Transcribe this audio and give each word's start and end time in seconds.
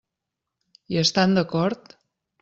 Hi 0.93 0.97
estan 1.01 1.35
d'acord? 1.39 1.93